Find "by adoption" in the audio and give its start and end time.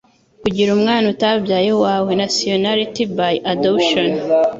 3.17-4.11